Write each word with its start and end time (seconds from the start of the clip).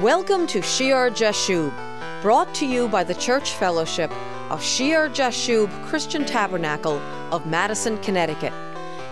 Welcome 0.00 0.46
to 0.46 0.62
Shear 0.62 1.10
Jashub, 1.10 1.74
brought 2.22 2.54
to 2.54 2.64
you 2.64 2.88
by 2.88 3.04
the 3.04 3.14
Church 3.16 3.50
Fellowship 3.50 4.10
of 4.50 4.62
Shear 4.62 5.10
Jashub 5.10 5.68
Christian 5.84 6.24
Tabernacle 6.24 6.98
of 7.30 7.44
Madison, 7.44 7.98
Connecticut, 7.98 8.54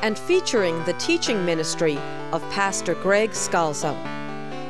and 0.00 0.18
featuring 0.18 0.82
the 0.84 0.94
teaching 0.94 1.44
ministry 1.44 1.98
of 2.32 2.40
Pastor 2.50 2.94
Greg 2.94 3.32
Scalzo. 3.32 3.94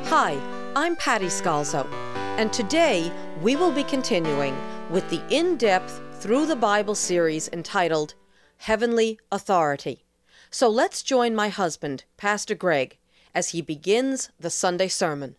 Hi, 0.07 0.37
I'm 0.75 0.97
Patty 0.97 1.27
Scalzo, 1.27 1.89
and 2.37 2.51
today 2.51 3.13
we 3.41 3.55
will 3.55 3.71
be 3.71 3.85
continuing 3.85 4.57
with 4.89 5.09
the 5.09 5.21
in 5.29 5.55
depth 5.55 6.01
Through 6.15 6.47
the 6.47 6.57
Bible 6.57 6.95
series 6.95 7.47
entitled 7.53 8.15
Heavenly 8.57 9.21
Authority. 9.31 10.03
So 10.51 10.67
let's 10.67 11.01
join 11.01 11.33
my 11.33 11.47
husband, 11.47 12.03
Pastor 12.17 12.55
Greg, 12.55 12.97
as 13.33 13.51
he 13.51 13.61
begins 13.61 14.31
the 14.37 14.49
Sunday 14.49 14.89
sermon. 14.89 15.37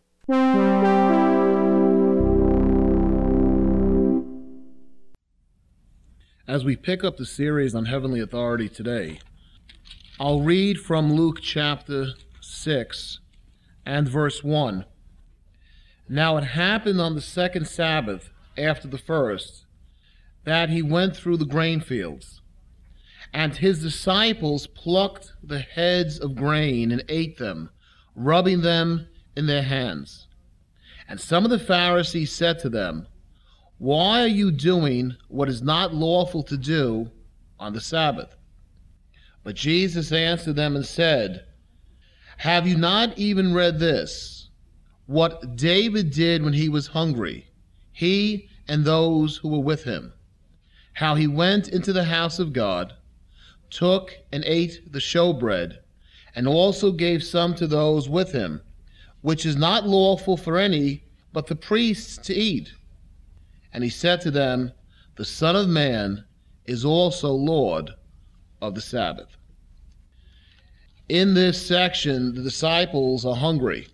As 6.46 6.64
we 6.64 6.76
pick 6.76 7.02
up 7.02 7.16
the 7.16 7.26
series 7.26 7.74
on 7.74 7.86
heavenly 7.86 8.20
authority 8.20 8.68
today, 8.68 9.18
I'll 10.20 10.42
read 10.42 10.78
from 10.78 11.12
Luke 11.12 11.40
chapter 11.40 12.12
6 12.40 13.18
and 13.84 14.08
verse 14.08 14.44
1. 14.44 14.84
Now 16.08 16.36
it 16.36 16.44
happened 16.44 17.00
on 17.00 17.16
the 17.16 17.20
second 17.20 17.66
Sabbath 17.66 18.30
after 18.56 18.86
the 18.86 18.98
first 18.98 19.66
that 20.44 20.70
he 20.70 20.80
went 20.80 21.16
through 21.16 21.38
the 21.38 21.44
grain 21.44 21.80
fields 21.80 22.40
and 23.32 23.56
his 23.56 23.82
disciples 23.82 24.68
plucked 24.68 25.32
the 25.42 25.58
heads 25.58 26.20
of 26.20 26.36
grain 26.36 26.92
and 26.92 27.02
ate 27.08 27.38
them, 27.38 27.70
rubbing 28.14 28.60
them 28.60 29.08
in 29.36 29.46
their 29.46 29.62
hands. 29.62 30.26
And 31.10 31.20
some 31.20 31.44
of 31.44 31.50
the 31.50 31.58
Pharisees 31.58 32.32
said 32.32 32.60
to 32.60 32.70
them, 32.70 33.06
Why 33.78 34.22
are 34.22 34.28
you 34.28 34.50
doing 34.50 35.16
what 35.26 35.48
is 35.48 35.60
not 35.60 35.92
lawful 35.92 36.42
to 36.44 36.56
do 36.56 37.10
on 37.58 37.74
the 37.74 37.80
Sabbath? 37.80 38.36
But 39.42 39.56
Jesus 39.56 40.12
answered 40.12 40.54
them 40.54 40.76
and 40.76 40.86
said, 40.86 41.44
Have 42.38 42.66
you 42.66 42.76
not 42.76 43.18
even 43.18 43.52
read 43.52 43.80
this? 43.80 44.50
What 45.06 45.56
David 45.56 46.12
did 46.12 46.44
when 46.44 46.52
he 46.52 46.68
was 46.68 46.86
hungry, 46.86 47.48
he 47.92 48.48
and 48.68 48.84
those 48.84 49.38
who 49.38 49.48
were 49.48 49.58
with 49.58 49.82
him, 49.82 50.12
how 50.92 51.16
he 51.16 51.26
went 51.26 51.68
into 51.68 51.92
the 51.92 52.04
house 52.04 52.38
of 52.38 52.52
God 52.52 52.94
took 53.68 54.16
and 54.30 54.44
ate 54.44 54.92
the 54.92 55.00
showbread, 55.00 55.78
and 56.36 56.46
also 56.46 56.92
gave 56.92 57.24
some 57.24 57.54
to 57.56 57.66
those 57.66 58.08
with 58.08 58.30
him, 58.30 58.62
which 59.22 59.44
is 59.44 59.56
not 59.56 59.86
lawful 59.86 60.36
for 60.36 60.56
any 60.56 61.02
but 61.32 61.46
the 61.46 61.56
priests 61.56 62.16
to 62.18 62.34
eat. 62.34 62.72
And 63.72 63.84
he 63.84 63.90
said 63.90 64.20
to 64.22 64.30
them, 64.30 64.72
The 65.16 65.24
Son 65.24 65.56
of 65.56 65.68
Man 65.68 66.24
is 66.66 66.84
also 66.84 67.30
Lord 67.30 67.90
of 68.60 68.74
the 68.74 68.80
Sabbath. 68.80 69.36
In 71.08 71.34
this 71.34 71.64
section, 71.64 72.34
the 72.34 72.42
disciples 72.42 73.24
are 73.24 73.34
hungry, 73.34 73.88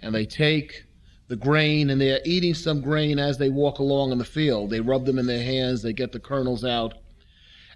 and 0.00 0.14
they 0.14 0.24
take 0.24 0.84
the 1.28 1.36
grain, 1.36 1.90
and 1.90 2.00
they're 2.00 2.20
eating 2.24 2.54
some 2.54 2.80
grain 2.80 3.18
as 3.18 3.36
they 3.36 3.50
walk 3.50 3.78
along 3.78 4.12
in 4.12 4.18
the 4.18 4.24
field. 4.24 4.70
They 4.70 4.80
rub 4.80 5.04
them 5.04 5.18
in 5.18 5.26
their 5.26 5.42
hands, 5.42 5.82
they 5.82 5.92
get 5.92 6.12
the 6.12 6.20
kernels 6.20 6.64
out, 6.64 6.94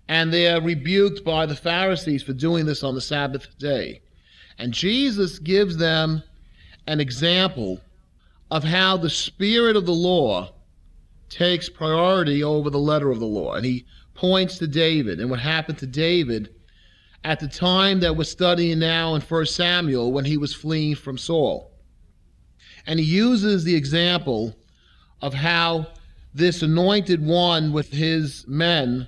and 0.09 0.33
they 0.33 0.49
are 0.49 0.61
rebuked 0.61 1.25
by 1.25 1.47
the 1.47 1.57
Pharisees 1.57 2.23
for 2.23 2.33
doing 2.33 2.65
this 2.65 2.83
on 2.83 2.95
the 2.95 3.01
Sabbath 3.01 3.47
day. 3.59 4.01
And 4.59 4.73
Jesus 4.73 5.39
gives 5.39 5.77
them 5.77 6.23
an 6.87 7.01
example 7.01 7.81
of 8.51 8.65
how 8.65 8.97
the 8.97 9.11
spirit 9.11 9.77
of 9.77 9.87
the 9.87 9.93
law 9.93 10.53
takes 11.29 11.69
priority 11.69 12.43
over 12.43 12.71
the 12.71 12.79
letter 12.79 13.11
of 13.11 13.21
the 13.21 13.27
law. 13.27 13.55
And 13.55 13.65
he 13.65 13.87
points 14.15 14.59
to 14.59 14.67
David 14.67 15.21
and 15.21 15.31
what 15.31 15.41
happened 15.41 15.79
to 15.79 15.87
David 15.87 16.55
at 17.23 17.39
the 17.39 17.49
time 17.49 18.01
that 18.01 18.17
we're 18.17 18.25
studying 18.25 18.79
now 18.79 19.15
in 19.15 19.21
1 19.21 19.47
Samuel 19.47 20.13
when 20.13 20.25
he 20.25 20.37
was 20.37 20.55
fleeing 20.55 20.95
from 20.95 21.19
Saul. 21.19 21.71
And 22.87 22.99
he 22.99 23.07
uses 23.07 23.63
the 23.63 23.75
example 23.75 24.57
of 25.23 25.35
how 25.35 25.87
this 26.35 26.63
anointed 26.63 27.25
one 27.25 27.73
with 27.73 27.93
his 27.93 28.47
men 28.49 29.07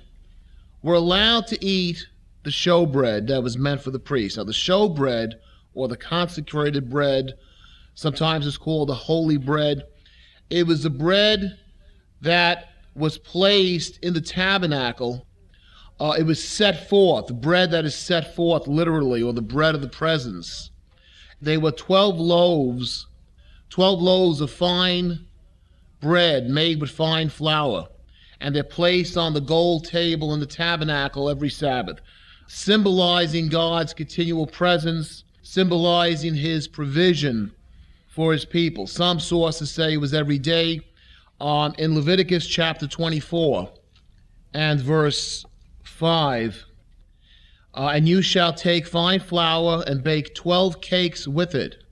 were 0.83 0.95
allowed 0.95 1.47
to 1.47 1.65
eat 1.65 2.07
the 2.43 2.49
showbread 2.49 3.27
that 3.27 3.41
was 3.41 3.57
meant 3.57 3.81
for 3.81 3.91
the 3.91 3.99
priest. 3.99 4.37
Now, 4.37 4.43
the 4.43 4.51
showbread, 4.51 5.33
or 5.73 5.87
the 5.87 5.97
consecrated 5.97 6.89
bread, 6.89 7.33
sometimes 7.95 8.47
it's 8.47 8.57
called 8.57 8.89
the 8.89 8.95
holy 8.95 9.37
bread, 9.37 9.83
it 10.49 10.67
was 10.67 10.83
the 10.83 10.89
bread 10.89 11.57
that 12.21 12.69
was 12.95 13.17
placed 13.17 13.97
in 14.03 14.13
the 14.13 14.21
tabernacle. 14.21 15.25
Uh, 15.99 16.15
it 16.17 16.23
was 16.23 16.43
set 16.43 16.89
forth, 16.89 17.27
the 17.27 17.33
bread 17.33 17.71
that 17.71 17.85
is 17.85 17.95
set 17.95 18.35
forth 18.35 18.67
literally, 18.67 19.21
or 19.21 19.33
the 19.33 19.41
bread 19.41 19.75
of 19.75 19.81
the 19.81 19.87
presence. 19.87 20.71
They 21.41 21.57
were 21.57 21.71
12 21.71 22.19
loaves, 22.19 23.07
12 23.69 24.01
loaves 24.01 24.41
of 24.41 24.51
fine 24.51 25.25
bread 26.01 26.49
made 26.49 26.81
with 26.81 26.89
fine 26.89 27.29
flour 27.29 27.87
and 28.43 28.53
they're 28.53 28.63
placed 28.63 29.15
on 29.15 29.33
the 29.33 29.41
gold 29.41 29.85
table 29.85 30.33
in 30.33 30.39
the 30.41 30.45
tabernacle 30.45 31.29
every 31.29 31.49
Sabbath, 31.49 31.99
symbolizing 32.47 33.47
God's 33.47 33.93
continual 33.93 34.45
presence, 34.45 35.23
symbolizing 35.43 36.35
his 36.35 36.67
provision 36.67 37.53
for 38.13 38.31
his 38.31 38.45
people. 38.45 38.85
Some 38.85 39.19
sources 39.19 39.71
say 39.71 39.93
it 39.93 39.97
was 39.97 40.13
every 40.13 40.37
day. 40.37 40.81
Um, 41.41 41.73
in 41.79 41.95
Leviticus 41.95 42.45
chapter 42.45 42.87
24 42.87 43.71
and 44.53 44.79
verse 44.79 45.43
5, 45.81 46.63
uh, 47.73 47.87
and 47.87 48.07
you 48.07 48.21
shall 48.21 48.53
take 48.53 48.85
fine 48.85 49.19
flour 49.19 49.83
and 49.87 50.03
bake 50.03 50.35
12 50.35 50.79
cakes 50.79 51.27
with 51.27 51.55
it. 51.55 51.83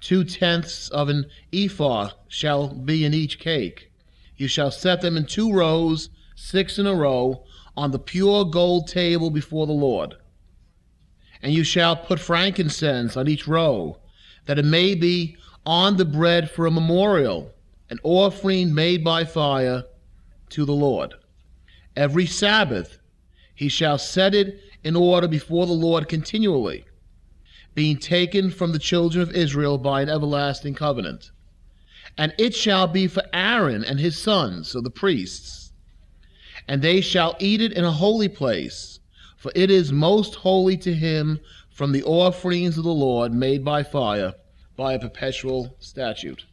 Two 0.00 0.22
tenths 0.22 0.88
of 0.90 1.08
an 1.08 1.26
ephah 1.52 2.10
shall 2.28 2.68
be 2.68 3.04
in 3.04 3.12
each 3.12 3.40
cake. 3.40 3.90
You 4.36 4.46
shall 4.46 4.70
set 4.70 5.00
them 5.00 5.16
in 5.16 5.26
two 5.26 5.52
rows, 5.52 6.08
six 6.36 6.78
in 6.78 6.86
a 6.86 6.94
row, 6.94 7.42
on 7.76 7.90
the 7.90 7.98
pure 7.98 8.44
gold 8.44 8.86
table 8.86 9.30
before 9.30 9.66
the 9.66 9.72
Lord. 9.72 10.14
And 11.42 11.52
you 11.52 11.64
shall 11.64 11.96
put 11.96 12.20
frankincense 12.20 13.16
on 13.16 13.26
each 13.26 13.48
row, 13.48 13.98
that 14.46 14.58
it 14.58 14.64
may 14.64 14.94
be 14.94 15.36
on 15.64 15.96
the 15.96 16.04
bread 16.04 16.50
for 16.50 16.66
a 16.66 16.70
memorial, 16.70 17.52
an 17.90 17.98
offering 18.02 18.74
made 18.74 19.04
by 19.04 19.24
fire 19.24 19.84
to 20.50 20.64
the 20.64 20.72
Lord. 20.72 21.14
Every 21.96 22.26
Sabbath 22.26 22.98
he 23.54 23.68
shall 23.68 23.98
set 23.98 24.34
it 24.34 24.60
in 24.84 24.94
order 24.94 25.26
before 25.26 25.66
the 25.66 25.72
Lord 25.72 26.08
continually, 26.08 26.84
being 27.74 27.98
taken 27.98 28.50
from 28.50 28.72
the 28.72 28.78
children 28.78 29.22
of 29.22 29.34
Israel 29.34 29.78
by 29.78 30.02
an 30.02 30.08
everlasting 30.08 30.74
covenant. 30.74 31.30
And 32.16 32.34
it 32.38 32.54
shall 32.54 32.86
be 32.86 33.08
for 33.08 33.22
Aaron 33.32 33.84
and 33.84 33.98
his 33.98 34.16
sons, 34.16 34.68
so 34.68 34.80
the 34.80 34.90
priests. 34.90 35.72
And 36.68 36.80
they 36.82 37.00
shall 37.00 37.36
eat 37.38 37.60
it 37.60 37.72
in 37.72 37.84
a 37.84 37.90
holy 37.90 38.28
place, 38.28 39.00
for 39.36 39.52
it 39.54 39.70
is 39.70 39.92
most 39.92 40.36
holy 40.36 40.76
to 40.78 40.94
him 40.94 41.40
from 41.76 41.92
the 41.92 42.02
offerings 42.04 42.78
of 42.78 42.84
the 42.84 42.90
Lord 42.90 43.34
made 43.34 43.62
by 43.62 43.82
fire, 43.82 44.32
by 44.76 44.94
a 44.94 44.98
perpetual 44.98 45.76
statute. 45.78 46.46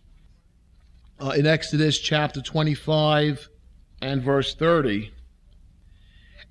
Uh, 1.17 1.29
in 1.29 1.47
Exodus 1.47 1.97
chapter 1.97 2.41
25 2.41 3.47
and 4.01 4.21
verse 4.21 4.53
30, 4.53 5.13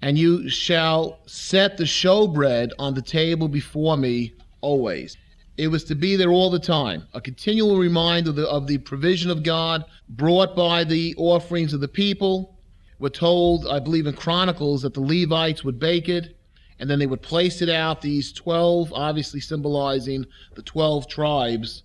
and 0.01 0.17
you 0.17 0.49
shall 0.49 1.19
set 1.27 1.77
the 1.77 1.85
showbread 1.85 2.71
on 2.79 2.95
the 2.95 3.03
table 3.03 3.47
before 3.47 3.99
me 3.99 4.33
always. 4.63 5.19
It 5.59 5.69
was 5.69 5.85
to 5.85 5.95
be 5.95 6.17
there 6.17 6.33
all 6.33 6.49
the 6.49 6.59
time, 6.59 7.07
a 7.13 7.21
continual 7.21 7.77
reminder 7.77 8.31
of 8.31 8.37
the, 8.37 8.49
of 8.49 8.67
the 8.67 8.79
provision 8.79 9.31
of 9.31 9.43
God 9.43 9.85
brought 10.09 10.57
by 10.57 10.83
the 10.83 11.15
offerings 11.19 11.75
of 11.75 11.81
the 11.83 11.89
people. 11.89 12.57
We're 12.99 13.11
told, 13.11 13.67
I 13.67 13.81
believe 13.81 14.07
in 14.07 14.15
Chronicles, 14.15 14.81
that 14.81 14.95
the 14.95 15.03
Levites 15.03 15.63
would 15.63 15.79
bake 15.79 16.09
it 16.09 16.39
and 16.83 16.91
then 16.91 16.99
they 16.99 17.07
would 17.07 17.23
place 17.23 17.63
it 17.63 17.69
out, 17.69 18.03
these 18.03 18.33
12, 18.33 18.93
obviously 18.93 19.39
symbolizing 19.39 20.27
the 20.57 20.63
12 20.63 21.07
tribes. 21.07 21.85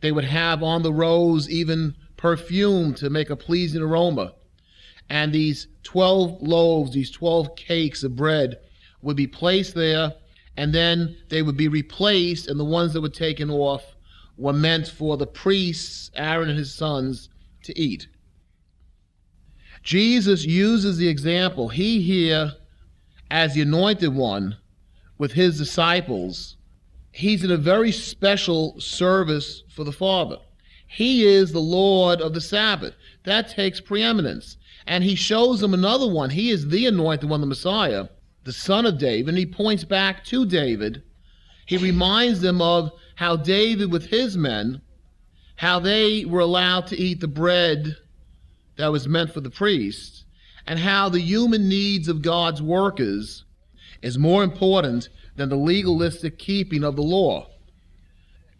They 0.00 0.10
would 0.10 0.24
have 0.24 0.62
on 0.62 0.82
the 0.82 0.92
rows 0.92 1.50
even 1.50 1.94
perfume 2.16 2.94
to 2.94 3.10
make 3.10 3.28
a 3.28 3.36
pleasing 3.36 3.82
aroma. 3.82 4.32
And 5.10 5.34
these 5.34 5.68
12 5.82 6.40
loaves, 6.40 6.94
these 6.94 7.10
12 7.10 7.54
cakes 7.56 8.02
of 8.02 8.16
bread, 8.16 8.56
would 9.02 9.18
be 9.18 9.26
placed 9.26 9.74
there 9.74 10.14
and 10.56 10.74
then 10.74 11.14
they 11.28 11.42
would 11.42 11.58
be 11.58 11.68
replaced, 11.68 12.48
and 12.48 12.58
the 12.58 12.64
ones 12.64 12.94
that 12.94 13.02
were 13.02 13.10
taken 13.10 13.50
off 13.50 13.84
were 14.38 14.54
meant 14.54 14.88
for 14.88 15.18
the 15.18 15.26
priests, 15.26 16.10
Aaron 16.14 16.48
and 16.48 16.58
his 16.58 16.74
sons, 16.74 17.28
to 17.64 17.78
eat. 17.78 18.08
Jesus 19.82 20.44
uses 20.44 20.96
the 20.96 21.08
example. 21.08 21.68
He 21.68 22.00
here, 22.00 22.52
as 23.32 23.54
the 23.54 23.62
anointed 23.62 24.14
one 24.14 24.54
with 25.16 25.32
his 25.32 25.56
disciples, 25.56 26.58
he's 27.12 27.42
in 27.42 27.50
a 27.50 27.56
very 27.56 27.90
special 27.90 28.78
service 28.78 29.62
for 29.74 29.84
the 29.84 29.92
Father. 29.92 30.36
He 30.86 31.24
is 31.24 31.50
the 31.50 31.58
Lord 31.58 32.20
of 32.20 32.34
the 32.34 32.42
Sabbath. 32.42 32.94
That 33.24 33.48
takes 33.48 33.80
preeminence. 33.80 34.58
And 34.86 35.02
he 35.02 35.14
shows 35.14 35.60
them 35.60 35.72
another 35.72 36.06
one. 36.06 36.28
He 36.28 36.50
is 36.50 36.68
the 36.68 36.84
anointed 36.84 37.30
one, 37.30 37.40
the 37.40 37.46
Messiah, 37.46 38.08
the 38.44 38.52
son 38.52 38.84
of 38.84 38.98
David. 38.98 39.30
And 39.30 39.38
he 39.38 39.46
points 39.46 39.84
back 39.84 40.24
to 40.26 40.44
David. 40.44 41.02
He 41.64 41.78
reminds 41.78 42.42
them 42.42 42.60
of 42.60 42.92
how 43.14 43.36
David, 43.36 43.90
with 43.90 44.06
his 44.06 44.36
men, 44.36 44.82
how 45.56 45.78
they 45.80 46.26
were 46.26 46.40
allowed 46.40 46.86
to 46.88 46.98
eat 46.98 47.20
the 47.20 47.28
bread 47.28 47.96
that 48.76 48.92
was 48.92 49.08
meant 49.08 49.32
for 49.32 49.40
the 49.40 49.48
priests, 49.48 50.26
and 50.66 50.78
how 50.78 51.08
the 51.08 51.20
human 51.20 51.68
needs 51.68 52.08
of 52.08 52.22
God's 52.22 52.62
workers 52.62 53.44
is 54.00 54.18
more 54.18 54.44
important 54.44 55.08
than 55.36 55.48
the 55.48 55.56
legalistic 55.56 56.38
keeping 56.38 56.84
of 56.84 56.96
the 56.96 57.02
law. 57.02 57.48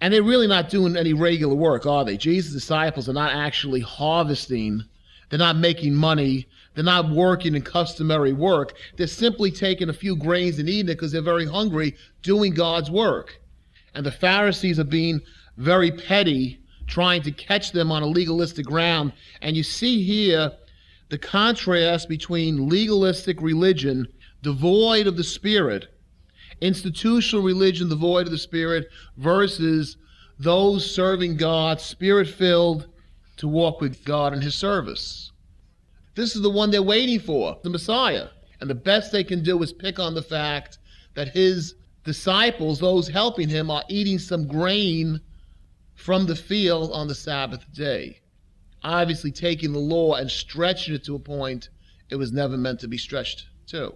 And 0.00 0.12
they're 0.12 0.22
really 0.22 0.49
not 0.49 0.69
doing 0.69 0.96
any 0.96 1.12
regular 1.12 1.54
work, 1.54 1.87
are 1.87 2.04
they? 2.04 2.16
Jesus' 2.16 2.52
disciples 2.52 3.08
are 3.08 3.12
not 3.12 3.32
actually 3.32 3.81
harvesting, 3.81 4.82
they're 5.28 5.38
not 5.38 5.56
making 5.56 5.94
money, 5.94 6.46
they're 6.75 6.84
not 6.84 7.10
working 7.10 7.54
in 7.54 7.62
customary 7.62 8.32
work. 8.32 8.75
They're 8.96 9.06
simply 9.06 9.50
taking 9.50 9.88
a 9.88 9.94
few 9.94 10.16
grains 10.16 10.58
and 10.58 10.69
eating 10.69 10.90
it 10.90 10.94
because 10.94 11.12
they're 11.12 11.22
very 11.22 11.46
hungry, 11.46 11.96
doing 12.22 12.54
God's 12.54 12.90
work. 12.90 13.40
And 13.94 14.06
the 14.06 14.10
Pharisees 14.10 14.78
are 14.78 14.84
being 14.84 15.20
very 15.58 15.90
petty, 15.90 16.58
trying 16.87 17.22
to 17.22 17.31
catch 17.31 17.72
them 17.72 17.93
on 17.93 18.02
a 18.02 18.06
legalistic 18.06 18.66
ground. 18.66 19.12
And 19.43 19.56
you 19.56 19.62
see 19.62 20.02
here 20.02 20.52
the 21.12 21.19
contrast 21.19 22.09
between 22.09 22.70
legalistic 22.70 23.38
religion 23.43 24.09
devoid 24.41 25.06
of 25.06 25.14
the 25.14 25.23
Spirit 25.23 25.88
institutional 26.62 27.44
religion 27.44 27.87
devoid 27.91 28.25
of 28.25 28.31
the 28.31 28.38
Spirit 28.38 28.88
versus 29.19 29.99
those 30.38 30.91
serving 30.91 31.37
God, 31.37 31.82
spirit 31.82 32.26
filled, 32.26 32.88
to 33.37 33.47
walk 33.47 33.82
with 33.82 34.03
God 34.06 34.32
in 34.32 34.41
His 34.41 34.55
service. 34.55 35.32
This 36.14 36.35
is 36.35 36.41
the 36.41 36.49
one 36.49 36.70
they're 36.70 36.82
waiting 36.82 37.20
for, 37.20 37.59
the 37.62 37.69
Messiah. 37.69 38.29
And 38.62 38.70
the 38.70 38.75
best 38.75 39.12
they 39.12 39.23
can 39.23 39.43
do 39.43 39.62
is 39.62 39.70
pick 39.70 39.99
on 39.99 40.14
the 40.14 40.23
fact 40.23 40.79
that 41.12 41.29
His 41.29 41.75
disciples, 42.05 42.81
those 42.81 43.06
helping 43.06 43.50
Him, 43.50 43.70
are 43.70 43.85
eating 43.91 44.19
some 44.19 44.47
grain 44.47 45.20
from 45.94 46.25
the 46.25 46.37
field 46.37 46.91
on 46.91 47.06
the 47.06 47.14
Sabbath 47.14 47.70
day. 47.75 48.22
Obviously, 48.84 49.31
taking 49.31 49.73
the 49.73 49.79
law 49.79 50.14
and 50.14 50.31
stretching 50.31 50.94
it 50.94 51.05
to 51.05 51.14
a 51.14 51.19
point 51.19 51.69
it 52.11 52.17
was 52.17 52.32
never 52.32 52.56
meant 52.56 52.81
to 52.81 52.88
be 52.88 52.99
stretched 52.99 53.46
to. 53.69 53.94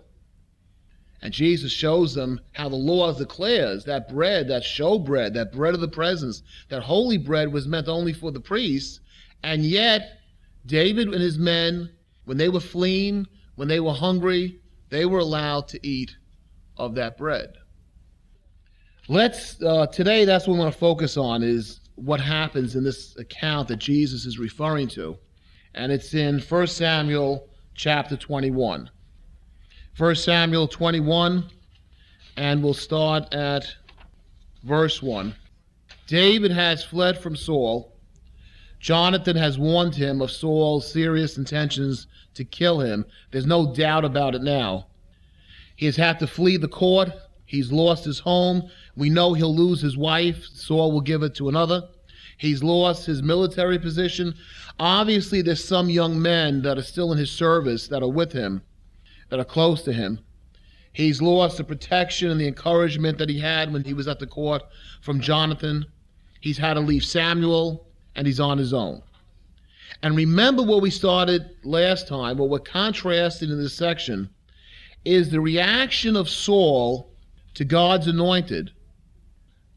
And 1.23 1.33
Jesus 1.33 1.73
shows 1.73 2.15
them 2.15 2.41
how 2.53 2.69
the 2.69 2.77
law 2.77 3.13
declares 3.13 3.85
that 3.85 4.09
bread, 4.09 4.49
that 4.49 4.65
show 4.65 4.99
bread, 4.99 5.35
that 5.35 5.53
bread 5.53 5.75
of 5.75 5.81
the 5.81 5.89
presence, 5.89 6.43
that 6.69 6.83
holy 6.83 7.19
bread 7.19 7.53
was 7.53 7.67
meant 7.67 7.89
only 7.89 8.13
for 8.13 8.31
the 8.31 8.41
priests. 8.41 9.01
And 9.43 9.65
yet, 9.65 10.21
David 10.67 11.09
and 11.09 11.23
his 11.23 11.39
men, 11.39 11.91
when 12.25 12.37
they 12.37 12.49
were 12.49 12.61
fleeing, 12.61 13.27
when 13.57 13.69
they 13.69 13.81
were 13.81 13.93
hungry, 13.93 14.61
they 14.91 15.05
were 15.05 15.19
allowed 15.19 15.69
to 15.69 15.87
eat 15.87 16.17
of 16.77 16.95
that 16.95 17.17
bread. 17.17 17.55
Let's 19.09 19.63
uh, 19.63 19.87
today. 19.87 20.25
That's 20.25 20.47
what 20.47 20.55
we 20.55 20.61
want 20.61 20.73
to 20.73 20.79
focus 20.79 21.17
on 21.17 21.43
is 21.43 21.81
what 21.97 22.21
happens 22.21 22.77
in 22.77 22.85
this 22.85 23.17
account 23.19 23.69
that 23.69 23.77
Jesus 23.77 24.25
is 24.25 24.39
referring 24.39 24.89
to, 24.89 25.19
and 25.75 25.91
it's 25.91 26.15
in 26.15 26.39
1 26.39 26.67
Samuel 26.69 27.49
chapter 27.75 28.17
21. 28.17 28.91
1 29.97 30.15
Samuel 30.15 30.69
21, 30.69 31.49
and 32.37 32.63
we'll 32.63 32.75
start 32.75 33.35
at 33.35 33.67
verse 34.63 35.03
1. 35.03 35.35
David 36.07 36.53
has 36.53 36.85
fled 36.85 37.19
from 37.19 37.35
Saul. 37.35 37.93
Jonathan 38.79 39.37
has 39.37 39.59
warned 39.59 39.95
him 39.95 40.21
of 40.21 40.31
Saul's 40.31 40.91
serious 40.91 41.39
intentions 41.39 42.07
to 42.35 42.45
kill 42.45 42.81
him. 42.81 43.07
There's 43.31 43.47
no 43.47 43.75
doubt 43.75 44.05
about 44.05 44.35
it 44.35 44.43
now. 44.43 44.87
He 45.77 45.87
has 45.87 45.97
had 45.97 46.19
to 46.21 46.27
flee 46.27 46.57
the 46.59 46.69
court. 46.69 47.11
He's 47.47 47.73
lost 47.73 48.05
his 48.05 48.19
home. 48.19 48.69
We 48.97 49.11
know 49.11 49.35
he'll 49.35 49.55
lose 49.55 49.81
his 49.81 49.97
wife. 49.97 50.45
Saul 50.45 50.93
will 50.93 51.01
give 51.01 51.23
it 51.23 51.35
to 51.37 51.49
another. 51.49 51.83
He's 52.39 52.63
lost 52.63 53.07
his 53.07 53.23
military 53.23 53.79
position. 53.79 54.35
Obviously, 54.79 55.43
there's 55.43 55.65
some 55.65 55.89
young 55.89 56.21
men 56.21 56.63
that 56.63 56.79
are 56.79 56.83
still 56.83 57.13
in 57.13 57.19
his 57.19 57.31
service 57.31 57.89
that 57.89 58.03
are 58.03 58.11
with 58.11 58.33
him 58.33 58.63
that 59.29 59.41
are 59.41 59.45
close 59.45 59.83
to 59.83 59.93
him. 59.93 60.21
He's 60.93 61.21
lost 61.21 61.59
the 61.59 61.65
protection 61.65 62.31
and 62.31 62.41
the 62.41 62.49
encouragement 62.49 63.19
that 63.19 63.29
he 63.29 63.39
had 63.39 63.73
when 63.73 63.85
he 63.85 63.93
was 63.93 64.09
at 64.09 64.19
the 64.19 64.27
court 64.27 64.63
from 65.03 65.21
Jonathan. 65.21 65.85
He's 66.41 66.59
had 66.59 66.75
to 66.75 66.81
leave 66.81 67.05
Samuel, 67.05 67.87
and 68.15 68.27
he's 68.27 68.41
on 68.41 68.57
his 68.57 68.73
own. 68.73 69.03
And 70.03 70.17
remember 70.17 70.63
where 70.63 70.81
we 70.81 70.91
started 70.91 71.51
last 71.65 72.09
time, 72.09 72.39
what 72.39 72.49
we're 72.49 72.59
contrasting 72.61 73.51
in 73.51 73.59
this 73.59 73.75
section 73.75 74.31
is 75.05 75.31
the 75.31 75.41
reaction 75.41 76.17
of 76.17 76.29
Saul 76.29 77.11
to 77.55 77.65
God's 77.65 78.07
anointed 78.07 78.73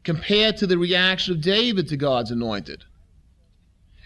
compared 0.04 0.56
to 0.58 0.66
the 0.66 0.78
reaction 0.78 1.34
of 1.34 1.40
David 1.40 1.88
to 1.88 1.96
God's 1.96 2.30
anointed. 2.30 2.84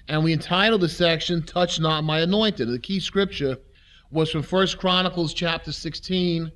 And 0.09 0.23
we 0.23 0.33
entitled 0.33 0.81
the 0.81 0.89
section, 0.89 1.43
Touch 1.43 1.81
Not 1.81 2.05
My 2.05 2.21
Anointed. 2.21 2.69
The 2.69 2.79
key 2.79 3.01
scripture 3.01 3.57
was 4.11 4.31
from 4.31 4.43
First 4.43 4.79
Chronicles 4.79 5.33
chapter 5.33 5.73
16, 5.73 6.53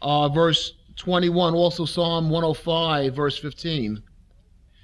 uh, 0.00 0.28
verse 0.28 0.74
21, 0.96 1.54
also 1.54 1.84
Psalm 1.84 2.30
105, 2.30 3.14
verse 3.14 3.38
15, 3.38 4.02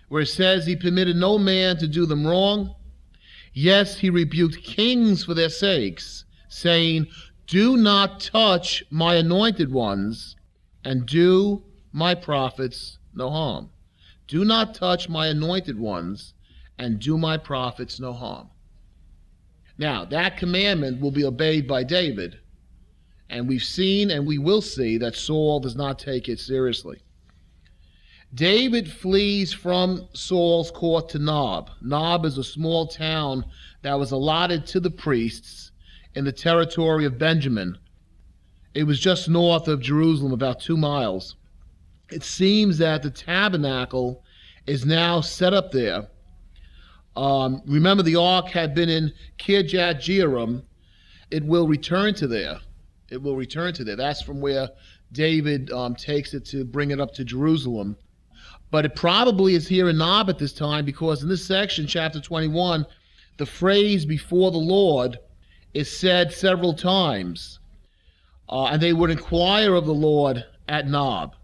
where 0.08 0.22
it 0.22 0.26
says, 0.26 0.66
He 0.66 0.74
permitted 0.74 1.16
no 1.16 1.38
man 1.38 1.76
to 1.78 1.86
do 1.86 2.06
them 2.06 2.26
wrong. 2.26 2.74
Yes, 3.52 3.98
he 3.98 4.10
rebuked 4.10 4.62
kings 4.62 5.24
for 5.24 5.34
their 5.34 5.48
sakes, 5.48 6.24
saying, 6.48 7.06
Do 7.46 7.76
not 7.76 8.20
touch 8.20 8.82
my 8.90 9.16
anointed 9.16 9.70
ones, 9.70 10.36
and 10.84 11.06
do 11.06 11.62
my 11.92 12.14
prophets 12.14 12.98
no 13.18 13.28
harm. 13.30 13.70
Do 14.26 14.44
not 14.44 14.74
touch 14.74 15.08
my 15.08 15.26
anointed 15.26 15.78
ones, 15.78 16.32
and 16.78 16.98
do 16.98 17.18
my 17.18 17.36
prophets 17.36 17.98
no 18.00 18.12
harm. 18.12 18.48
Now, 19.76 20.04
that 20.06 20.36
commandment 20.36 21.00
will 21.00 21.10
be 21.10 21.24
obeyed 21.24 21.68
by 21.68 21.84
David. 21.84 22.38
And 23.30 23.48
we've 23.48 23.62
seen 23.62 24.10
and 24.10 24.26
we 24.26 24.38
will 24.38 24.62
see 24.62 24.98
that 24.98 25.14
Saul 25.14 25.60
does 25.60 25.76
not 25.76 25.98
take 25.98 26.28
it 26.28 26.40
seriously. 26.40 27.02
David 28.34 28.90
flees 28.90 29.52
from 29.52 30.08
Saul's 30.12 30.70
court 30.70 31.08
to 31.10 31.18
Nob. 31.18 31.70
Nob 31.80 32.24
is 32.24 32.38
a 32.38 32.44
small 32.44 32.86
town 32.86 33.44
that 33.82 33.98
was 33.98 34.10
allotted 34.10 34.66
to 34.66 34.80
the 34.80 34.90
priests 34.90 35.70
in 36.14 36.24
the 36.24 36.32
territory 36.32 37.04
of 37.04 37.18
Benjamin. 37.18 37.78
It 38.74 38.84
was 38.84 39.00
just 39.00 39.28
north 39.28 39.68
of 39.68 39.80
Jerusalem, 39.80 40.32
about 40.32 40.60
two 40.60 40.76
miles. 40.76 41.36
It 42.10 42.24
seems 42.24 42.78
that 42.78 43.02
the 43.02 43.10
tabernacle 43.10 44.24
is 44.66 44.84
now 44.86 45.20
set 45.20 45.52
up 45.52 45.72
there 45.72 46.08
um, 47.18 47.62
remember, 47.66 48.04
the 48.04 48.14
ark 48.14 48.46
had 48.46 48.76
been 48.76 48.88
in 48.88 49.12
Kirjath 49.40 49.96
Jearim. 49.96 50.62
It 51.32 51.44
will 51.44 51.66
return 51.66 52.14
to 52.14 52.28
there. 52.28 52.60
It 53.10 53.20
will 53.20 53.34
return 53.34 53.74
to 53.74 53.82
there. 53.82 53.96
That's 53.96 54.22
from 54.22 54.40
where 54.40 54.68
David 55.10 55.72
um, 55.72 55.96
takes 55.96 56.32
it 56.32 56.44
to 56.46 56.64
bring 56.64 56.92
it 56.92 57.00
up 57.00 57.12
to 57.14 57.24
Jerusalem. 57.24 57.96
But 58.70 58.84
it 58.84 58.94
probably 58.94 59.56
is 59.56 59.66
here 59.66 59.88
in 59.88 59.98
Nob 59.98 60.30
at 60.30 60.38
this 60.38 60.52
time 60.52 60.84
because 60.84 61.24
in 61.24 61.28
this 61.28 61.44
section, 61.44 61.88
chapter 61.88 62.20
21, 62.20 62.86
the 63.36 63.46
phrase 63.46 64.06
before 64.06 64.52
the 64.52 64.58
Lord 64.58 65.18
is 65.74 65.90
said 65.90 66.32
several 66.32 66.72
times. 66.72 67.58
Uh, 68.48 68.66
and 68.66 68.80
they 68.80 68.92
would 68.92 69.10
inquire 69.10 69.74
of 69.74 69.86
the 69.86 69.94
Lord 69.94 70.44
at 70.68 70.86
Nob. 70.86 71.34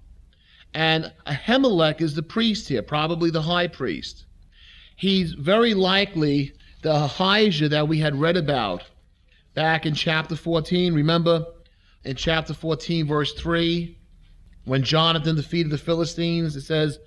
And 0.75 1.13
Ahimelech 1.27 2.01
is 2.01 2.15
the 2.15 2.23
priest 2.23 2.69
here, 2.69 2.83
probably 2.83 3.31
the 3.31 3.43
high 3.43 3.69
priest 3.69 4.25
he's 4.97 5.33
very 5.33 5.75
likely 5.75 6.53
the 6.83 7.05
Ahijah 7.05 7.69
that 7.71 7.89
we 7.89 7.99
had 7.99 8.21
read 8.21 8.37
about 8.37 8.85
back 9.55 9.87
in 9.87 9.95
chapter 9.95 10.37
14. 10.37 10.95
Remember 10.95 11.45
in 12.05 12.17
chapter 12.17 12.55
14, 12.55 13.07
verse 13.07 13.33
3, 13.35 13.99
when 14.65 14.83
Jonathan 14.83 15.37
defeated 15.37 15.71
the 15.71 15.79
Philistines, 15.79 16.57
it 16.57 16.63
says, 16.63 16.99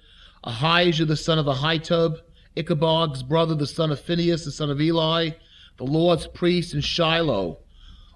Ahijah 0.43 1.05
the 1.05 1.15
son 1.15 1.39
of 1.39 1.45
Ahitub, 1.45 2.17
Ichabod's 2.55 3.23
brother, 3.23 3.55
the 3.55 3.67
son 3.67 3.91
of 3.91 3.99
Phinehas, 3.99 4.45
the 4.45 4.51
son 4.51 4.69
of 4.69 4.81
Eli, 4.81 5.31
the 5.77 5.83
Lord's 5.83 6.27
priest 6.27 6.73
in 6.73 6.81
Shiloh, 6.81 7.59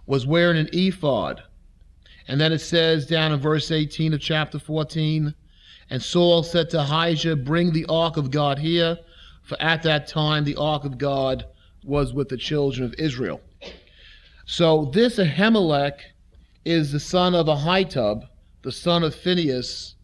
was 0.06 0.26
wearing 0.26 0.58
an 0.58 0.70
ephod. 0.74 1.44
And 2.28 2.40
then 2.40 2.52
it 2.52 2.60
says 2.60 3.06
down 3.06 3.32
in 3.32 3.40
verse 3.40 3.72
18 3.72 4.14
of 4.14 4.22
chapter 4.22 4.58
14, 4.58 5.36
and 5.92 6.02
Saul 6.02 6.42
said 6.42 6.70
to 6.70 6.80
Ahijah, 6.80 7.36
Bring 7.36 7.74
the 7.74 7.86
ark 7.90 8.16
of 8.16 8.32
God 8.32 8.58
here 8.58 8.98
for 9.44 9.62
at 9.62 9.84
that 9.84 10.08
time 10.08 10.46
the 10.46 10.56
ark 10.56 10.86
of 10.86 10.98
God 10.98 11.46
was 11.84 12.14
with 12.14 12.30
the 12.30 12.38
children 12.38 12.86
of 12.86 12.94
Israel. 12.98 13.42
So 14.46 14.90
this 14.94 15.18
Ahimelech 15.20 16.00
is 16.64 16.94
the 16.94 17.00
son 17.00 17.36
of 17.36 17.48
Ahitub, 17.48 18.24
the 18.62 18.72
son 18.72 19.04
of 19.04 19.14
Phinehas, 19.14 19.96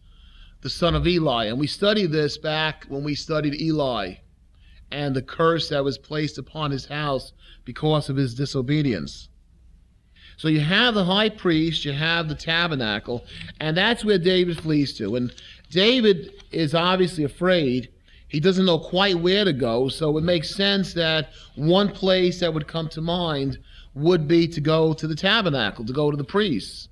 the 0.60 0.68
son 0.68 0.94
of 0.94 1.06
Eli. 1.06 1.46
And 1.46 1.58
we 1.58 1.66
studied 1.66 2.12
this 2.12 2.36
back 2.36 2.84
when 2.88 3.02
we 3.02 3.14
studied 3.14 3.58
Eli 3.58 4.16
and 4.92 5.16
the 5.16 5.22
curse 5.22 5.70
that 5.70 5.84
was 5.84 5.96
placed 5.96 6.36
upon 6.36 6.70
his 6.70 6.84
house 6.84 7.32
because 7.64 8.10
of 8.10 8.16
his 8.16 8.34
disobedience. 8.34 9.30
So 10.38 10.46
you 10.46 10.60
have 10.60 10.94
the 10.94 11.04
high 11.04 11.30
priest, 11.30 11.84
you 11.84 11.92
have 11.92 12.28
the 12.28 12.34
tabernacle, 12.36 13.24
and 13.58 13.76
that's 13.76 14.04
where 14.04 14.18
David 14.18 14.60
flees 14.60 14.96
to. 14.98 15.16
And 15.16 15.34
David 15.70 16.42
is 16.50 16.74
obviously 16.74 17.24
afraid. 17.24 17.90
He 18.28 18.40
doesn't 18.40 18.66
know 18.66 18.78
quite 18.78 19.18
where 19.18 19.44
to 19.44 19.52
go, 19.52 19.88
so 19.88 20.16
it 20.18 20.24
makes 20.24 20.54
sense 20.54 20.94
that 20.94 21.30
one 21.56 21.90
place 21.90 22.40
that 22.40 22.52
would 22.52 22.66
come 22.66 22.88
to 22.90 23.00
mind 23.00 23.58
would 23.94 24.28
be 24.28 24.46
to 24.48 24.60
go 24.60 24.92
to 24.92 25.06
the 25.06 25.14
tabernacle, 25.14 25.84
to 25.84 25.92
go 25.92 26.10
to 26.10 26.16
the 26.16 26.24
priests, 26.24 26.88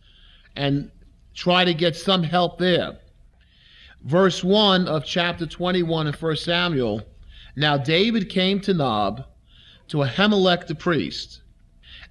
and 0.56 0.90
try 1.34 1.64
to 1.64 1.74
get 1.74 1.96
some 1.96 2.22
help 2.22 2.58
there. 2.58 2.98
Verse 4.02 4.42
1 4.44 4.88
of 4.88 5.04
chapter 5.04 5.46
21 5.46 6.06
in 6.06 6.12
1 6.12 6.36
Samuel 6.36 7.02
Now 7.54 7.76
David 7.76 8.28
came 8.28 8.60
to 8.60 8.74
Nob, 8.74 9.24
to 9.88 9.98
Ahimelech 9.98 10.66
the 10.66 10.74
priest. 10.74 11.42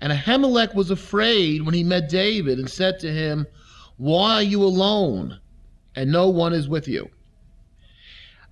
And 0.01 0.12
Ahimelech 0.12 0.75
was 0.75 0.91
afraid 0.91 1.62
when 1.63 1.74
he 1.74 1.84
met 1.84 2.10
David 2.10 2.60
and 2.60 2.69
said 2.69 3.00
to 3.00 3.12
him, 3.12 3.48
Why 3.98 4.36
are 4.36 4.43
you 4.43 4.63
alone, 4.63 5.39
and 5.96 6.12
no 6.12 6.30
one 6.30 6.54
is 6.54 6.68
with 6.68 6.88
you? 6.88 7.10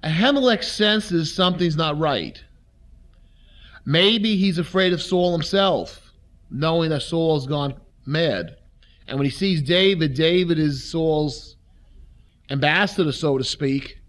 Ahimelech 0.04 0.64
senses 0.64 1.34
something's 1.34 1.78
not 1.78 1.98
right. 1.98 2.44
Maybe 3.86 4.36
he's 4.36 4.58
afraid 4.58 4.94
of 4.94 5.02
Saul 5.02 5.32
himself, 5.32 6.12
knowing 6.50 6.90
that 6.90 7.02
Saul's 7.02 7.48
gone 7.48 7.76
mad. 8.06 8.58
And 9.08 9.18
when 9.18 9.26
he 9.26 9.32
sees 9.32 9.62
David, 9.62 10.14
David 10.14 10.60
is 10.60 10.90
Saul's 10.90 11.58
ambassador, 12.50 13.12
so 13.12 13.38
to 13.38 13.44
speak, 13.44 14.00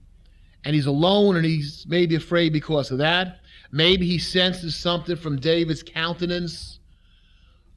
and 0.65 0.75
he's 0.75 0.87
alone 0.87 1.37
and 1.37 1.45
he's 1.45 1.85
maybe 1.89 2.15
afraid 2.15 2.53
because 2.53 2.91
of 2.91 2.99
that. 2.99 3.41
Maybe 3.73 4.07
he 4.07 4.19
senses 4.19 4.77
something 4.77 5.17
from 5.17 5.41
David's 5.41 5.83
countenance. 5.83 6.79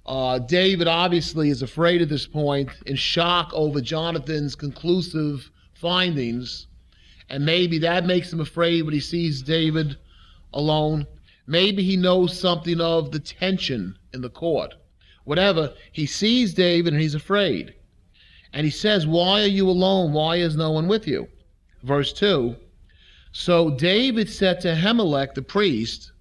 Uh, 0.08 0.40
David 0.40 0.88
obviously 0.88 1.50
is 1.50 1.62
afraid 1.62 2.02
at 2.02 2.08
this 2.08 2.26
point, 2.26 2.70
in 2.86 2.96
shock 2.96 3.52
over 3.54 3.82
Jonathan's 3.82 4.56
conclusive 4.56 5.52
findings. 5.74 6.68
And 7.30 7.46
maybe 7.46 7.78
that 7.80 8.06
makes 8.06 8.32
him 8.32 8.40
afraid 8.40 8.84
when 8.84 8.94
he 8.94 9.02
sees 9.02 9.42
David 9.42 9.98
alone. 10.54 11.06
Maybe 11.46 11.84
he 11.84 11.98
knows 11.98 12.40
something 12.40 12.80
of 12.80 13.12
the 13.12 13.20
tension 13.20 13.98
in 14.14 14.22
the 14.22 14.30
court. 14.30 14.76
Whatever, 15.26 15.74
he 15.92 16.06
sees 16.06 16.54
David 16.54 16.94
and 16.94 17.02
he's 17.02 17.16
afraid. 17.16 17.74
And 18.54 18.64
he 18.66 18.72
says, 18.72 19.06
Why 19.06 19.44
are 19.44 19.48
you 19.48 19.70
alone? 19.70 20.14
Why 20.14 20.38
is 20.38 20.56
no 20.56 20.72
one 20.72 20.88
with 20.88 21.06
you? 21.06 21.28
Verse 21.84 22.14
2 22.14 22.56
So 23.34 23.72
David 23.72 24.30
said 24.30 24.62
to 24.62 24.70
Ahimelech 24.70 25.34
the 25.34 25.42
priest, 25.42 26.14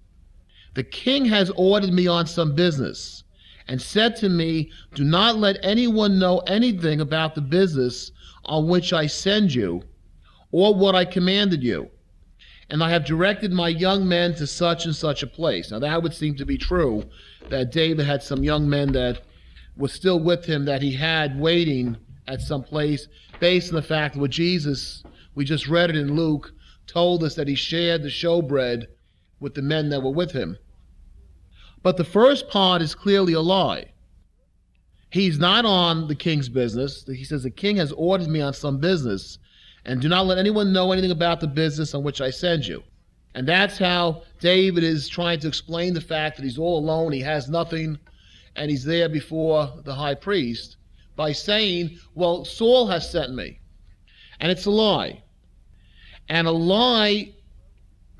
The 0.73 0.83
king 0.83 1.25
has 1.25 1.49
ordered 1.51 1.93
me 1.93 2.05
on 2.05 2.27
some 2.27 2.53
business, 2.53 3.23
and 3.67 3.81
said 3.81 4.15
to 4.17 4.29
me, 4.29 4.71
Do 4.93 5.03
not 5.03 5.37
let 5.37 5.57
anyone 5.63 6.19
know 6.19 6.39
anything 6.39 7.01
about 7.01 7.35
the 7.35 7.41
business 7.41 8.11
on 8.45 8.67
which 8.67 8.93
I 8.93 9.07
send 9.07 9.53
you, 9.53 9.83
or 10.51 10.73
what 10.73 10.95
I 10.95 11.05
commanded 11.05 11.63
you. 11.63 11.89
And 12.69 12.83
I 12.83 12.89
have 12.89 13.05
directed 13.05 13.51
my 13.51 13.69
young 13.69 14.07
men 14.07 14.33
to 14.35 14.47
such 14.47 14.85
and 14.85 14.95
such 14.95 15.23
a 15.23 15.27
place. 15.27 15.71
Now, 15.71 15.79
that 15.79 16.03
would 16.03 16.13
seem 16.13 16.35
to 16.35 16.45
be 16.45 16.57
true 16.57 17.03
that 17.49 17.71
David 17.71 18.05
had 18.05 18.23
some 18.23 18.43
young 18.43 18.69
men 18.69 18.91
that 18.93 19.21
were 19.77 19.87
still 19.87 20.19
with 20.19 20.45
him 20.45 20.65
that 20.65 20.81
he 20.81 20.93
had 20.93 21.39
waiting 21.39 21.97
at 22.27 22.41
some 22.41 22.63
place 22.63 23.07
based 23.39 23.69
on 23.69 23.75
the 23.75 23.81
fact 23.81 24.15
that 24.15 24.19
what 24.19 24.31
Jesus, 24.31 25.03
we 25.35 25.45
just 25.45 25.67
read 25.67 25.89
it 25.89 25.95
in 25.95 26.15
Luke, 26.15 26.51
told 26.87 27.23
us 27.23 27.35
that 27.35 27.47
he 27.47 27.55
shared 27.55 28.03
the 28.03 28.09
showbread 28.09 28.87
with 29.39 29.53
the 29.53 29.61
men 29.61 29.89
that 29.89 30.01
were 30.01 30.11
with 30.11 30.31
him. 30.31 30.57
But 31.87 31.95
the 31.95 32.03
first 32.03 32.49
part 32.49 32.81
is 32.81 32.93
clearly 32.93 33.31
a 33.31 33.39
lie. 33.39 33.93
He's 35.09 35.39
not 35.39 35.63
on 35.63 36.09
the 36.09 36.15
king's 36.15 36.49
business. 36.49 37.05
He 37.07 37.23
says, 37.23 37.43
The 37.43 37.49
king 37.49 37.77
has 37.77 37.93
ordered 37.93 38.27
me 38.27 38.41
on 38.41 38.53
some 38.53 38.77
business, 38.77 39.39
and 39.85 40.01
do 40.01 40.09
not 40.09 40.25
let 40.25 40.37
anyone 40.37 40.73
know 40.73 40.91
anything 40.91 41.11
about 41.11 41.39
the 41.39 41.47
business 41.47 41.93
on 41.93 42.03
which 42.03 42.19
I 42.19 42.29
send 42.29 42.67
you. 42.67 42.83
And 43.35 43.47
that's 43.47 43.77
how 43.77 44.23
David 44.41 44.83
is 44.83 45.07
trying 45.07 45.39
to 45.39 45.47
explain 45.47 45.93
the 45.93 46.01
fact 46.01 46.35
that 46.35 46.43
he's 46.43 46.57
all 46.57 46.77
alone, 46.77 47.13
he 47.13 47.21
has 47.21 47.47
nothing, 47.47 47.97
and 48.57 48.69
he's 48.69 48.83
there 48.83 49.07
before 49.07 49.71
the 49.85 49.95
high 49.95 50.15
priest 50.15 50.75
by 51.15 51.31
saying, 51.31 51.97
Well, 52.15 52.43
Saul 52.43 52.87
has 52.87 53.09
sent 53.09 53.33
me. 53.33 53.61
And 54.41 54.51
it's 54.51 54.65
a 54.65 54.71
lie. 54.71 55.23
And 56.27 56.47
a 56.47 56.51
lie 56.51 57.33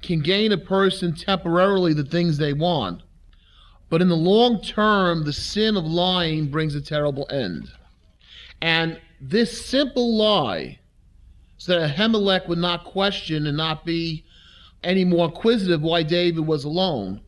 can 0.02 0.22
gain 0.22 0.54
a 0.54 0.58
person 0.58 1.14
temporarily 1.14 1.92
the 1.92 2.06
things 2.06 2.38
they 2.38 2.54
want. 2.54 3.02
But 3.89 4.01
in 4.01 4.10
the 4.10 4.15
long 4.15 4.62
term, 4.62 5.24
the 5.24 5.34
sin 5.34 5.77
of 5.77 5.86
lying 5.86 6.48
brings 6.48 6.75
a 6.75 6.82
terrible 6.82 7.27
end. 7.32 7.70
And 8.62 9.00
this 9.22 9.65
simple 9.65 10.17
lie, 10.17 10.79
so 11.58 11.79
that 11.79 11.96
Ahimelech 11.96 12.48
would 12.48 12.58
not 12.58 12.86
question 12.86 13.48
and 13.48 13.58
not 13.58 13.86
be 13.86 14.25
any 14.84 15.06
more 15.06 15.25
inquisitive 15.25 15.82
why 15.82 16.03
David 16.03 16.46
was 16.46 16.63
alone, 16.63 17.22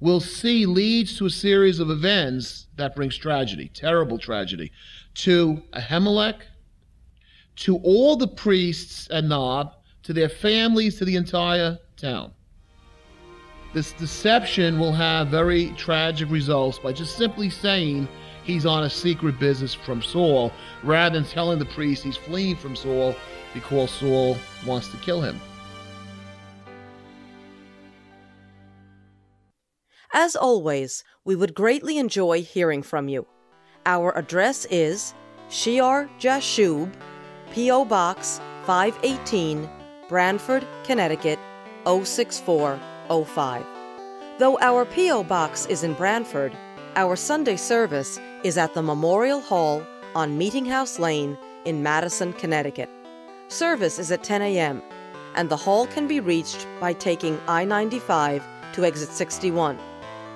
we'll 0.00 0.20
see 0.20 0.66
leads 0.66 1.16
to 1.18 1.26
a 1.26 1.30
series 1.30 1.78
of 1.78 1.90
events 1.90 2.66
that 2.76 2.96
brings 2.96 3.16
tragedy, 3.16 3.70
terrible 3.72 4.18
tragedy, 4.18 4.72
to 5.14 5.62
Ahimelech, 5.74 6.40
to 7.54 7.76
all 7.78 8.16
the 8.16 8.28
priests 8.28 9.08
at 9.10 9.24
Nob, 9.24 9.74
to 10.02 10.12
their 10.12 10.28
families, 10.28 10.96
to 10.98 11.04
the 11.04 11.16
entire 11.16 11.78
town. 11.96 12.32
This 13.72 13.92
deception 13.92 14.78
will 14.78 14.92
have 14.92 15.28
very 15.28 15.70
tragic 15.78 16.30
results 16.30 16.78
by 16.78 16.92
just 16.92 17.16
simply 17.16 17.48
saying 17.48 18.06
he's 18.44 18.66
on 18.66 18.84
a 18.84 18.90
secret 18.90 19.38
business 19.38 19.72
from 19.72 20.02
Saul, 20.02 20.52
rather 20.82 21.18
than 21.18 21.28
telling 21.28 21.58
the 21.58 21.64
priest 21.64 22.04
he's 22.04 22.16
fleeing 22.16 22.56
from 22.56 22.76
Saul 22.76 23.14
because 23.54 23.90
Saul 23.90 24.36
wants 24.66 24.88
to 24.88 24.96
kill 24.98 25.22
him. 25.22 25.40
As 30.12 30.36
always, 30.36 31.02
we 31.24 31.34
would 31.34 31.54
greatly 31.54 31.96
enjoy 31.96 32.42
hearing 32.42 32.82
from 32.82 33.08
you. 33.08 33.26
Our 33.86 34.16
address 34.16 34.66
is 34.70 35.14
Shear 35.48 36.10
Jashub, 36.18 36.92
P.O. 37.52 37.86
Box 37.86 38.38
518, 38.64 39.68
Branford, 40.08 40.66
Connecticut 40.84 41.38
oh 41.86 42.04
06405. 43.12 43.64
Though 44.38 44.58
our 44.60 44.84
P.O. 44.84 45.24
Box 45.24 45.66
is 45.66 45.84
in 45.84 45.94
Branford, 45.94 46.56
our 46.96 47.16
Sunday 47.16 47.56
service 47.56 48.18
is 48.42 48.58
at 48.58 48.74
the 48.74 48.82
Memorial 48.82 49.40
Hall 49.40 49.86
on 50.14 50.38
Meeting 50.38 50.64
House 50.64 50.98
Lane 50.98 51.36
in 51.64 51.82
Madison, 51.82 52.32
Connecticut. 52.32 52.88
Service 53.48 53.98
is 53.98 54.10
at 54.10 54.24
10 54.24 54.42
a.m., 54.42 54.82
and 55.34 55.48
the 55.48 55.56
hall 55.56 55.86
can 55.86 56.06
be 56.06 56.20
reached 56.20 56.66
by 56.80 56.92
taking 56.92 57.38
I 57.46 57.64
95 57.64 58.42
to 58.74 58.84
exit 58.84 59.10
61. 59.10 59.78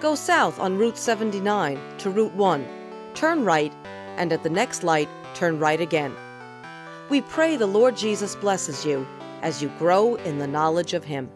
Go 0.01 0.15
south 0.15 0.59
on 0.61 0.79
Route 0.79 0.99
79 0.99 1.79
to 1.99 2.11
Route 2.11 2.35
1, 2.35 2.67
turn 3.15 3.45
right, 3.45 3.73
and 4.17 4.33
at 4.33 4.43
the 4.43 4.51
next 4.51 4.85
light, 4.85 5.09
turn 5.35 5.59
right 5.59 5.81
again. 5.81 6.15
We 7.09 7.23
pray 7.23 7.57
the 7.57 7.67
Lord 7.67 7.97
Jesus 7.97 8.37
blesses 8.37 8.85
you 8.85 9.07
as 9.43 9.63
you 9.63 9.69
grow 9.79 10.17
in 10.17 10.39
the 10.39 10.47
knowledge 10.47 10.95
of 10.95 11.05
Him. 11.05 11.31